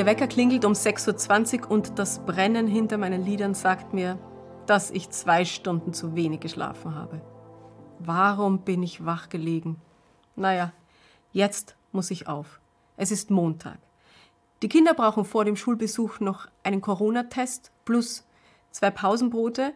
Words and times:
Der 0.00 0.06
Wecker 0.06 0.28
klingelt 0.28 0.64
um 0.64 0.72
6.20 0.72 1.64
Uhr 1.64 1.72
und 1.72 1.98
das 1.98 2.24
Brennen 2.24 2.66
hinter 2.66 2.96
meinen 2.96 3.22
Lidern 3.22 3.52
sagt 3.52 3.92
mir, 3.92 4.18
dass 4.64 4.90
ich 4.90 5.10
zwei 5.10 5.44
Stunden 5.44 5.92
zu 5.92 6.16
wenig 6.16 6.40
geschlafen 6.40 6.94
habe. 6.94 7.20
Warum 7.98 8.60
bin 8.60 8.82
ich 8.82 9.04
wach 9.04 9.28
gelegen? 9.28 9.76
Naja, 10.36 10.72
jetzt 11.32 11.76
muss 11.92 12.10
ich 12.10 12.28
auf. 12.28 12.60
Es 12.96 13.10
ist 13.10 13.30
Montag. 13.30 13.76
Die 14.62 14.70
Kinder 14.70 14.94
brauchen 14.94 15.26
vor 15.26 15.44
dem 15.44 15.56
Schulbesuch 15.56 16.18
noch 16.18 16.46
einen 16.62 16.80
Corona-Test 16.80 17.70
plus 17.84 18.26
zwei 18.70 18.90
Pausenbrote, 18.90 19.74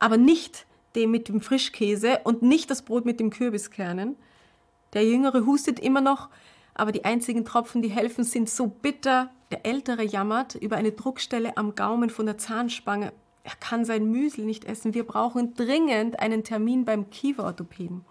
aber 0.00 0.16
nicht 0.16 0.66
den 0.96 1.12
mit 1.12 1.28
dem 1.28 1.40
Frischkäse 1.40 2.22
und 2.24 2.42
nicht 2.42 2.72
das 2.72 2.82
Brot 2.82 3.04
mit 3.04 3.20
dem 3.20 3.30
Kürbiskernen. 3.30 4.16
Der 4.94 5.06
Jüngere 5.06 5.46
hustet 5.46 5.78
immer 5.78 6.00
noch, 6.00 6.28
aber 6.74 6.92
die 6.92 7.04
einzigen 7.04 7.44
Tropfen, 7.44 7.82
die 7.82 7.88
helfen, 7.88 8.24
sind 8.24 8.50
so 8.50 8.66
bitter. 8.66 9.30
Der 9.50 9.64
Ältere 9.64 10.02
jammert 10.02 10.56
über 10.56 10.76
eine 10.76 10.92
Druckstelle 10.92 11.56
am 11.56 11.74
Gaumen 11.74 12.10
von 12.10 12.26
der 12.26 12.38
Zahnspange. 12.38 13.12
Er 13.44 13.54
kann 13.60 13.84
sein 13.84 14.10
Müsli 14.10 14.44
nicht 14.44 14.64
essen. 14.64 14.94
Wir 14.94 15.06
brauchen 15.06 15.54
dringend 15.54 16.18
einen 16.18 16.42
Termin 16.42 16.84
beim 16.84 17.10
Kieferorthopäden. 17.10 18.04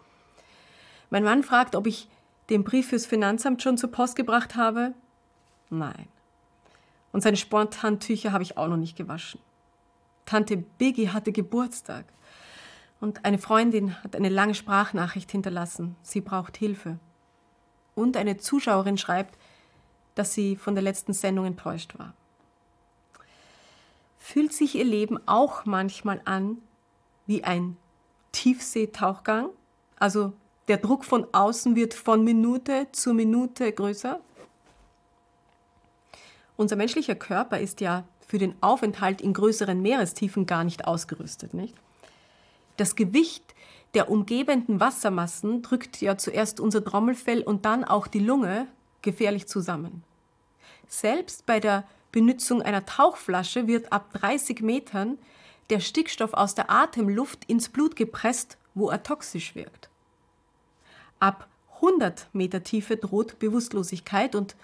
Mein 1.09 1.23
Mann 1.23 1.44
fragt, 1.44 1.75
ob 1.75 1.88
ich 1.88 2.08
den 2.50 2.64
Brief 2.64 2.88
fürs 2.89 3.06
Finanzamt 3.06 3.61
schon 3.61 3.78
zur 3.78 3.91
Post 3.91 4.16
gebracht 4.16 4.56
habe. 4.56 4.94
Nein. 5.69 6.08
Und 7.11 7.22
seine 7.22 7.38
Sporthandtücher 7.38 8.31
habe 8.31 8.44
ich 8.44 8.58
auch 8.58 8.67
noch 8.67 8.78
nicht 8.78 8.95
gewaschen. 8.95 9.39
Tante 10.25 10.58
Biggie 10.58 11.09
hatte 11.09 11.31
Geburtstag. 11.31 12.06
Und 13.02 13.25
eine 13.25 13.38
Freundin 13.38 14.02
hat 14.03 14.16
eine 14.16 14.30
lange 14.30 14.56
Sprachnachricht 14.56 15.30
hinterlassen. 15.31 15.95
Sie 16.02 16.22
braucht 16.22 16.58
Hilfe. 16.58 17.00
Und 17.95 18.17
eine 18.17 18.38
Zuschauerin 18.38 18.97
schreibt, 18.97 19.38
dass 20.16 20.33
sie 20.33 20.55
von 20.55 20.75
der 20.75 20.83
letzten 20.83 21.13
Sendung 21.13 21.45
enttäuscht 21.45 21.97
war. 21.97 22.13
Fühlt 24.19 24.53
sich 24.53 24.75
ihr 24.75 24.85
Leben 24.85 25.19
auch 25.27 25.66
manchmal 25.66 26.22
an 26.25 26.58
wie 27.25 27.44
ein 27.44 27.77
Tiefseetauchgang? 28.31 29.50
Also 29.97 30.33
der 30.67 30.77
Druck 30.77 31.03
von 31.03 31.27
außen 31.33 31.75
wird 31.75 31.94
von 31.94 32.23
Minute 32.23 32.88
zu 32.91 33.13
Minute 33.13 33.72
größer? 33.72 34.19
Unser 36.55 36.75
menschlicher 36.75 37.16
Körper 37.16 37.59
ist 37.59 37.81
ja 37.81 38.05
für 38.25 38.38
den 38.38 38.55
Aufenthalt 38.61 39.22
in 39.22 39.33
größeren 39.33 39.81
Meerestiefen 39.81 40.45
gar 40.45 40.63
nicht 40.63 40.88
ausgerüstet, 40.88 41.53
nicht? 41.53 41.75
Das 42.78 42.95
Gewicht 42.95 43.53
der 43.94 44.09
umgebenden 44.09 44.80
Wassermassen 44.80 45.61
drückt 45.61 46.02
ja 46.02 46.17
zuerst 46.17 46.59
unser 46.59 46.83
Trommelfell 46.83 47.44
und 47.44 47.66
dann 47.66 47.84
auch 47.84 48.07
die 48.07 48.19
Lunge 48.19 48.67
gefährlich 49.01 49.47
zusammen. 49.47 50.03
Selbst 50.88 51.45
bei 51.45 51.59
der 51.59 51.84
Benutzung 52.12 52.62
einer 52.62 52.85
Tauchflasche 52.85 53.67
wird 53.67 53.91
ab 53.91 54.13
30 54.13 54.62
Metern 54.62 55.17
der 55.69 55.79
Stickstoff 55.79 56.34
aus 56.34 56.56
der 56.56 56.69
Atemluft 56.69 57.45
ins 57.45 57.69
Blut 57.69 57.95
gepresst, 57.95 58.57
wo 58.73 58.90
er 58.90 59.03
toxisch 59.03 59.56
wirkt. 59.56 59.90
Ab 61.19 61.47
100 61.75 62.28
Meter 62.34 62.63
Tiefe 62.63 62.97
droht 62.97 63.40
Bewusstlosigkeit 63.40 64.35
und 64.35 64.56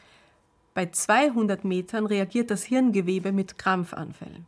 bei 0.74 0.90
200 0.90 1.66
Metern 1.66 2.06
reagiert 2.06 2.52
das 2.52 2.64
Hirngewebe 2.64 3.32
mit 3.32 3.58
Krampfanfällen. 3.58 4.46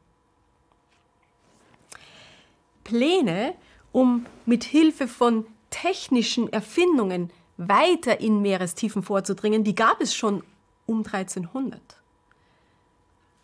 Pläne, 2.83 3.55
um 3.91 4.25
mit 4.45 4.63
Hilfe 4.63 5.07
von 5.07 5.45
technischen 5.69 6.51
Erfindungen 6.51 7.31
weiter 7.57 8.19
in 8.19 8.41
Meerestiefen 8.41 9.03
vorzudringen, 9.03 9.63
die 9.63 9.75
gab 9.75 10.01
es 10.01 10.15
schon 10.15 10.43
um 10.85 10.99
1300. 11.05 11.81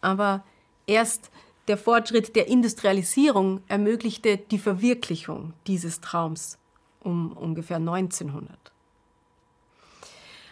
Aber 0.01 0.43
erst 0.85 1.31
der 1.67 1.77
Fortschritt 1.77 2.35
der 2.35 2.47
Industrialisierung 2.47 3.61
ermöglichte 3.67 4.37
die 4.37 4.59
Verwirklichung 4.59 5.53
dieses 5.67 6.01
Traums 6.01 6.57
um 7.01 7.33
ungefähr 7.33 7.77
1900. 7.77 8.57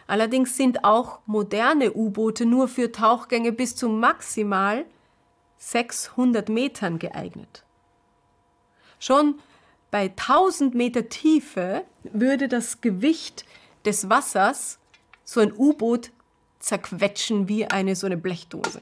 Allerdings 0.07 0.55
sind 0.55 0.83
auch 0.83 1.19
moderne 1.25 1.93
U-Boote 1.93 2.45
nur 2.45 2.67
für 2.67 2.91
Tauchgänge 2.91 3.51
bis 3.51 3.75
zu 3.75 3.89
maximal 3.89 4.85
600 5.57 6.49
Metern 6.49 6.99
geeignet. 6.99 7.63
Schon 8.99 9.39
bei 9.95 10.09
1000 10.09 10.75
Meter 10.75 11.07
Tiefe 11.07 11.85
würde 12.03 12.49
das 12.49 12.81
Gewicht 12.81 13.45
des 13.85 14.09
Wassers 14.09 14.77
so 15.23 15.39
ein 15.39 15.53
U-Boot 15.53 16.11
zerquetschen 16.59 17.47
wie 17.47 17.65
eine 17.65 17.95
so 17.95 18.05
eine 18.05 18.17
Blechdose. 18.17 18.81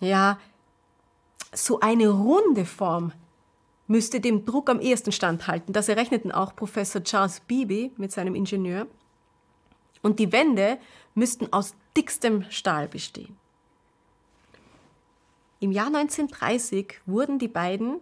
Ja, 0.00 0.40
so 1.52 1.78
eine 1.78 2.08
runde 2.08 2.64
Form 2.64 3.12
müsste 3.86 4.18
dem 4.18 4.44
Druck 4.44 4.68
am 4.68 4.80
ehesten 4.80 5.12
standhalten. 5.12 5.72
Das 5.72 5.88
errechneten 5.88 6.32
auch 6.32 6.56
Professor 6.56 7.04
Charles 7.04 7.38
Beebe 7.38 7.92
mit 7.96 8.10
seinem 8.10 8.34
Ingenieur. 8.34 8.88
Und 10.02 10.18
die 10.18 10.32
Wände 10.32 10.78
müssten 11.14 11.52
aus 11.52 11.76
dickstem 11.96 12.44
Stahl 12.50 12.88
bestehen. 12.88 13.36
Im 15.60 15.72
Jahr 15.72 15.86
1930 15.86 17.00
wurden 17.06 17.38
die 17.38 17.48
beiden 17.48 18.00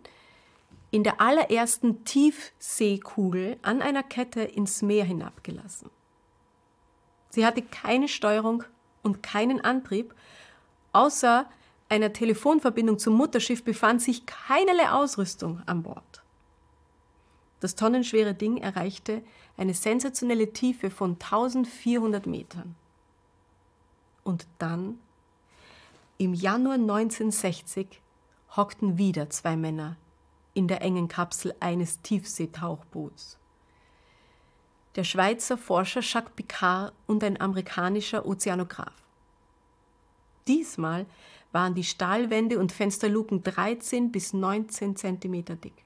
in 0.91 1.05
der 1.05 1.21
allerersten 1.21 2.05
Tiefseekugel 2.05 3.59
an 3.63 3.83
einer 3.83 4.03
Kette 4.03 4.43
ins 4.43 4.83
Meer 4.83 5.05
hinabgelassen. 5.05 5.91
Sie 7.31 7.45
hatte 7.45 7.63
keine 7.63 8.09
Steuerung 8.09 8.65
und 9.03 9.23
keinen 9.23 9.61
Antrieb, 9.61 10.15
außer 10.93 11.49
einer 11.89 12.13
Telefonverbindung 12.13 12.99
zum 12.99 13.15
Mutterschiff 13.15 13.63
befand 13.63 14.03
sich 14.03 14.27
keinerlei 14.27 14.91
Ausrüstung 14.91 15.63
an 15.67 15.83
Bord. 15.83 16.23
Das 17.61 17.75
tonnenschwere 17.75 18.35
Ding 18.35 18.59
erreichte 18.59 19.23
eine 19.57 19.75
sensationelle 19.75 20.53
Tiefe 20.53 20.91
von 20.91 21.13
1400 21.13 22.27
Metern. 22.27 22.75
Und 24.25 24.47
dann, 24.59 24.99
im 26.19 26.35
Januar 26.35 26.75
1960, 26.75 28.01
hockten 28.57 28.99
wieder 28.99 29.29
zwei 29.31 29.57
Männer 29.57 29.97
in 30.55 30.69
der 30.69 30.81
engen 30.81 31.09
Kapsel 31.09 31.55
eines 31.61 32.01
Tiefseetauchboots. 32.01 33.39
Der 34.95 35.05
Schweizer 35.05 35.59
Forscher 35.59 36.01
Jacques 36.01 36.33
Picard 36.35 36.95
und 37.07 37.23
ein 37.23 37.39
amerikanischer 37.39 38.25
Ozeanograph. 38.25 38.95
Diesmal 40.49 41.05
waren 41.53 41.75
die 41.75 41.85
Stahlwände 41.85 42.59
und 42.59 42.73
Fensterluken 42.73 43.43
13 43.43 44.11
bis 44.11 44.33
19 44.33 44.97
Zentimeter 44.97 45.57
dick. 45.57 45.85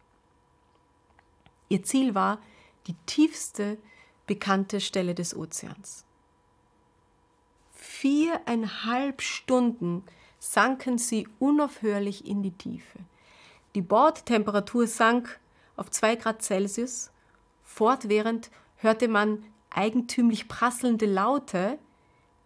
Ihr 1.69 1.83
Ziel 1.83 2.15
war 2.15 2.41
die 2.87 2.95
tiefste 3.07 3.79
bekannte 4.27 4.81
Stelle 4.81 5.15
des 5.15 5.37
Ozeans. 5.37 6.05
Viereinhalb 7.73 9.23
Stunden 9.23 10.05
sanken 10.41 10.99
sie 10.99 11.29
unaufhörlich 11.39 12.27
in 12.27 12.43
die 12.43 12.51
Tiefe. 12.51 12.99
Die 13.77 13.83
Bordtemperatur 13.83 14.89
sank 14.89 15.39
auf 15.77 15.91
2 15.91 16.17
Grad 16.17 16.43
Celsius. 16.43 17.13
Fortwährend 17.63 18.51
hörte 18.77 19.07
man 19.07 19.45
eigentümlich 19.69 20.49
prasselnde 20.49 21.07
Laute, 21.07 21.79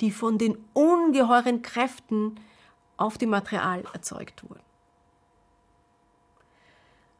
die 0.00 0.10
von 0.10 0.36
den 0.36 0.58
ungeheuren 0.74 1.62
Kräften 1.62 2.38
auf 2.96 3.16
dem 3.16 3.30
Material 3.30 3.84
erzeugt 3.92 4.42
wurden. 4.48 4.60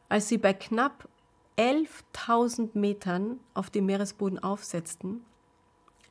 Als 0.09 0.27
sie 0.27 0.37
bei 0.37 0.53
knapp 0.53 1.07
11.000 1.57 2.77
Metern 2.77 3.39
auf 3.53 3.69
dem 3.69 3.85
Meeresboden 3.85 4.39
aufsetzten, 4.39 5.25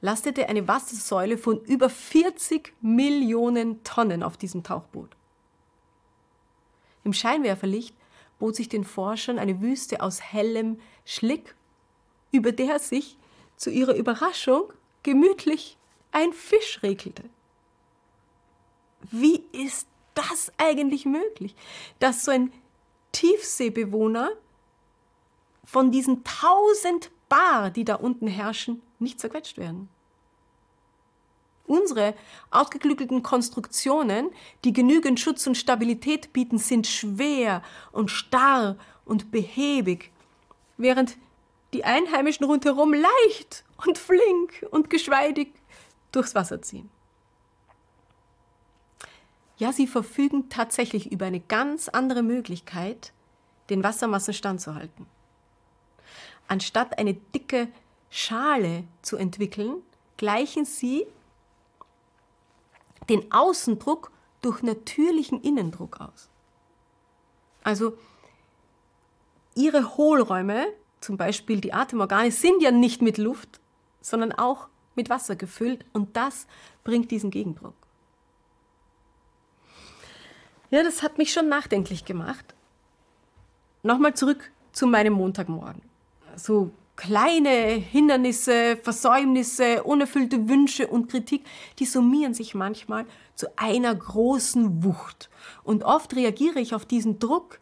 lastete 0.05 0.51
eine 0.51 0.69
Wassersäule 0.69 1.39
von 1.39 1.65
über 1.65 1.89
40 1.89 2.75
Millionen 2.83 3.83
Tonnen 3.85 4.23
auf 4.23 4.37
diesem 4.37 4.63
Tauchboot. 4.63 5.17
Im 7.05 7.15
Scheinwerferlicht 7.15 7.97
bot 8.39 8.55
sich 8.55 8.69
den 8.69 8.85
Forschern 8.85 9.39
eine 9.39 9.63
Wüste 9.63 10.03
aus 10.03 10.21
hellem 10.21 10.79
Schlick, 11.07 11.55
über 12.33 12.53
der 12.53 12.81
sich 12.81 13.17
zu 13.57 13.71
ihrer 13.71 13.95
Überraschung 13.95 14.75
gemütlich 15.03 15.79
ein 16.13 16.35
Fisch 16.35 16.83
regelte. 16.83 17.25
Wie 19.11 19.43
ist 19.53 19.89
das 20.13 20.53
eigentlich 20.59 21.07
möglich, 21.07 21.57
dass 21.99 22.27
so 22.27 22.31
ein 22.31 22.53
Tiefseebewohner 23.13 24.33
von 25.65 25.91
diesen 25.91 26.25
tausend 26.25 27.11
Bar, 27.31 27.71
die 27.71 27.87
da 27.87 27.95
unten 27.95 28.27
herrschen, 28.27 28.83
nicht 28.99 29.19
zerquetscht 29.19 29.57
werden? 29.57 29.89
Unsere 31.67 32.15
ausgeklügelten 32.51 33.23
Konstruktionen, 33.23 34.31
die 34.65 34.73
genügend 34.73 35.19
Schutz 35.19 35.47
und 35.47 35.57
Stabilität 35.57 36.33
bieten, 36.33 36.59
sind 36.59 36.87
schwer 36.87 37.63
und 37.91 38.11
starr 38.11 38.77
und 39.05 39.31
behäbig, 39.31 40.11
während 40.77 41.17
die 41.73 41.85
Einheimischen 41.85 42.45
rundherum 42.47 42.93
leicht 42.93 43.65
und 43.87 43.99
flink 43.99 44.67
und 44.71 44.91
geschweidig 44.91 45.53
durchs 46.13 46.35
Wasser 46.35 46.63
ziehen. 46.63 46.91
Ja, 49.57 49.73
sie 49.73 49.87
verfügen 49.87 50.49
tatsächlich 50.49 51.13
über 51.13 51.27
eine 51.27 51.41
ganz 51.41 51.89
andere 51.89 52.23
Möglichkeit, 52.23 53.13
den 53.71 53.83
Wassermassen 53.83 54.35
standzuhalten. 54.35 55.07
Anstatt 56.49 56.99
eine 56.99 57.15
dicke 57.15 57.69
Schale 58.11 58.85
zu 59.03 59.17
entwickeln, 59.17 59.77
gleichen 60.17 60.65
sie 60.65 61.07
den 63.09 63.31
Außendruck 63.33 64.11
durch 64.43 64.63
natürlichen 64.63 65.41
Innendruck 65.41 66.01
aus. 66.01 66.29
Also 67.63 67.97
ihre 69.55 69.97
Hohlräume, 69.97 70.67
zum 71.01 71.17
Beispiel 71.17 71.61
die 71.61 71.73
Atemorgane, 71.73 72.31
sind 72.31 72.63
ja 72.63 72.71
nicht 72.71 73.03
mit 73.03 73.19
Luft, 73.19 73.61
sondern 74.01 74.33
auch 74.33 74.69
mit 74.95 75.11
Wasser 75.11 75.37
gefüllt 75.37 75.85
und 75.93 76.17
das 76.17 76.47
bringt 76.85 77.11
diesen 77.11 77.31
Gegendruck. 77.31 77.75
Ja, 80.71 80.83
das 80.83 81.03
hat 81.03 81.19
mich 81.19 81.33
schon 81.33 81.49
nachdenklich 81.49 82.05
gemacht. 82.05 82.55
Nochmal 83.83 84.15
zurück 84.15 84.51
zu 84.73 84.87
meinem 84.87 85.13
Montagmorgen. 85.13 85.83
So 86.37 86.71
kleine 86.97 87.51
Hindernisse, 87.73 88.77
Versäumnisse, 88.77 89.83
unerfüllte 89.83 90.49
Wünsche 90.49 90.87
und 90.87 91.11
Kritik, 91.11 91.45
die 91.79 91.87
summieren 91.87 92.35
sich 92.35 92.55
manchmal 92.55 93.07
zu 93.35 93.47
einer 93.59 93.95
großen 93.95 94.85
Wucht. 94.85 95.29
Und 95.65 95.83
oft 95.83 96.15
reagiere 96.15 96.61
ich 96.61 96.75
auf 96.75 96.87
diesen 96.87 97.19
Druck, 97.19 97.59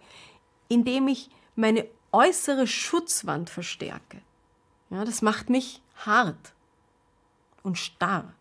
indem 0.69 1.08
ich 1.08 1.31
meine 1.56 1.87
äußere 2.12 2.67
Schutzwand 2.67 3.49
verstärke. 3.49 4.20
Ja, 4.90 5.05
das 5.05 5.23
macht 5.23 5.49
mich 5.49 5.81
hart 6.05 6.52
und 7.62 7.79
starr. 7.79 8.34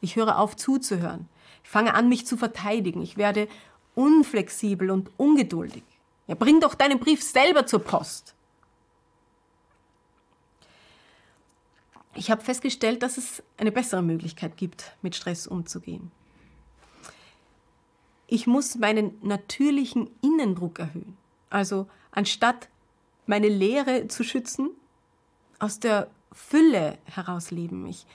Ich 0.00 0.14
höre 0.14 0.38
auf 0.38 0.54
zuzuhören. 0.54 1.28
Ich 1.64 1.70
fange 1.70 1.94
an, 1.94 2.08
mich 2.08 2.26
zu 2.26 2.36
verteidigen. 2.36 3.02
Ich 3.02 3.16
werde 3.16 3.48
unflexibel 3.96 4.90
und 4.92 5.10
ungeduldig. 5.16 5.82
Ja, 6.28 6.36
bring 6.36 6.60
doch 6.60 6.74
deinen 6.74 7.00
Brief 7.00 7.24
selber 7.24 7.66
zur 7.66 7.80
Post. 7.80 8.35
Ich 12.16 12.30
habe 12.30 12.42
festgestellt, 12.42 13.02
dass 13.02 13.18
es 13.18 13.42
eine 13.58 13.70
bessere 13.70 14.02
Möglichkeit 14.02 14.56
gibt, 14.56 14.96
mit 15.02 15.14
Stress 15.14 15.46
umzugehen. 15.46 16.10
Ich 18.26 18.46
muss 18.46 18.74
meinen 18.76 19.18
natürlichen 19.22 20.10
Innendruck 20.22 20.78
erhöhen. 20.78 21.16
Also 21.50 21.86
anstatt 22.10 22.68
meine 23.26 23.48
Leere 23.48 24.08
zu 24.08 24.24
schützen, 24.24 24.70
aus 25.58 25.78
der 25.78 26.10
Fülle 26.32 26.98
herausleben. 27.04 27.86
Ich, 27.86 28.06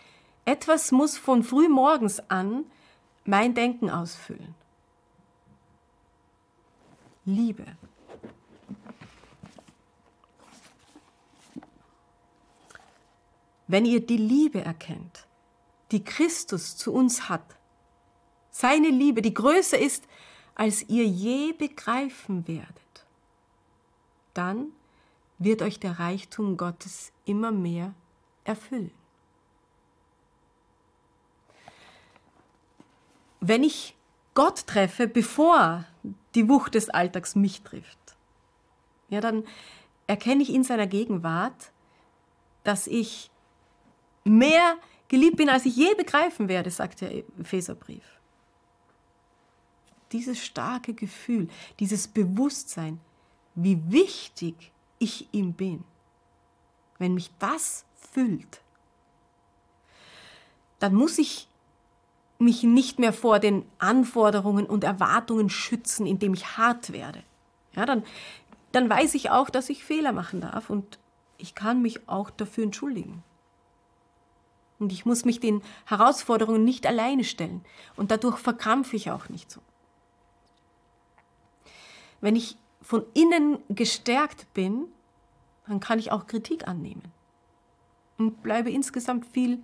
etwas 0.46 0.92
muss 0.92 1.18
von 1.18 1.44
frühmorgens 1.44 2.20
an 2.30 2.66
mein 3.26 3.54
Denken 3.54 3.90
ausfüllen. 3.90 4.56
Liebe. 7.26 7.66
Wenn 13.72 13.86
ihr 13.86 14.06
die 14.06 14.18
Liebe 14.18 14.60
erkennt, 14.60 15.26
die 15.92 16.04
Christus 16.04 16.76
zu 16.76 16.92
uns 16.92 17.30
hat, 17.30 17.56
seine 18.50 18.90
Liebe, 18.90 19.22
die 19.22 19.34
größer 19.34 19.80
ist, 19.80 20.10
als 20.56 20.90
ihr 20.90 21.06
je 21.06 21.54
begreifen 21.54 22.46
werdet, 22.50 23.06
dann 24.34 24.74
wird 25.38 25.62
euch 25.62 25.80
der 25.80 26.00
Reichtum 26.00 26.58
Gottes 26.58 27.14
immer 27.24 27.54
mehr 27.54 27.94
erfüllen. 28.44 28.92
Wenn 33.40 33.64
ich 33.64 33.96
Gott 34.34 34.68
treffe, 34.68 35.08
bevor 35.08 35.86
die 36.36 36.50
Wucht 36.50 36.76
des 36.76 36.90
Alltags 36.90 37.36
mich 37.36 37.62
trifft, 37.62 38.18
ja, 39.08 39.22
dann 39.22 39.46
erkenne 40.08 40.44
ich 40.44 40.54
in 40.54 40.66
seiner 40.66 40.88
Gegenwart, 40.88 41.72
dass 42.66 42.86
ich 42.86 43.32
mehr 44.24 44.78
geliebt 45.08 45.38
bin, 45.38 45.50
als 45.50 45.66
ich 45.66 45.76
je 45.76 45.94
begreifen 45.96 46.48
werde, 46.48 46.72
sagt 46.72 47.02
der 47.02 47.16
Epheserbrief. 47.40 48.04
Dieses 50.12 50.44
starke 50.44 50.94
Gefühl, 50.94 51.48
dieses 51.80 52.08
Bewusstsein, 52.08 53.00
wie 53.56 53.80
wichtig 53.92 54.72
ich 55.00 55.28
ihm 55.34 55.54
bin, 55.54 55.84
wenn 56.98 57.14
mich 57.14 57.32
das 57.40 57.86
füllt, 57.96 58.62
dann 60.80 60.94
muss 60.94 61.18
ich 61.18 61.48
mich 62.40 62.64
nicht 62.64 63.00
mehr 63.00 63.14
vor 63.14 63.40
den 63.40 63.66
Anforderungen 63.78 64.66
und 64.66 64.84
Erwartungen 64.84 65.50
schützen, 65.50 66.06
indem 66.08 66.34
ich 66.34 66.58
hart 66.58 66.92
werde. 66.92 67.24
Ja, 67.74 67.86
dann, 67.86 68.04
dann 68.72 68.90
weiß 68.90 69.14
ich 69.16 69.30
auch, 69.30 69.50
dass 69.50 69.70
ich 69.70 69.84
Fehler 69.84 70.12
machen 70.12 70.42
darf 70.42 70.70
und 70.70 71.00
ich 71.38 71.56
kann 71.56 71.82
mich 71.82 72.08
auch 72.10 72.30
dafür 72.30 72.64
entschuldigen. 72.64 73.24
Und 74.82 74.92
ich 74.92 75.06
muss 75.06 75.26
mich 75.26 75.40
den 75.40 75.62
Herausforderungen 75.86 76.64
nicht 76.64 76.88
alleine 76.88 77.24
stellen 77.24 77.64
und 77.96 78.10
dadurch 78.10 78.40
verkrampfe 78.40 78.96
ich 78.96 79.12
auch 79.12 79.30
nicht 79.30 79.52
so. 79.52 79.62
Wenn 82.20 82.36
ich 82.36 82.58
von 82.82 83.06
innen 83.14 83.60
gestärkt 83.70 84.52
bin, 84.56 84.88
dann 85.68 85.80
kann 85.82 86.00
ich 86.00 86.12
auch 86.12 86.26
Kritik 86.26 86.68
annehmen 86.68 87.04
und 88.18 88.42
bleibe 88.42 88.72
insgesamt 88.72 89.28
viel 89.28 89.62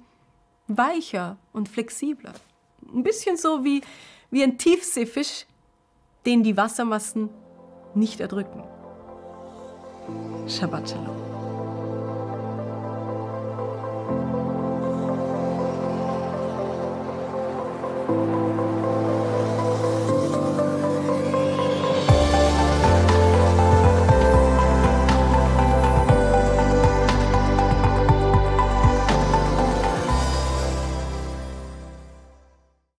weicher 0.67 1.37
und 1.51 1.67
flexibler. 1.67 2.35
Ein 2.93 3.01
bisschen 3.01 3.37
so 3.37 3.63
wie, 3.63 3.81
wie 4.29 4.43
ein 4.43 4.59
Tiefseefisch, 4.59 5.47
den 6.27 6.43
die 6.43 6.55
Wassermassen 6.55 7.29
nicht 7.95 8.19
erdrücken. 8.19 8.63
Shabbat 10.47 10.91
Shalom. 10.91 11.26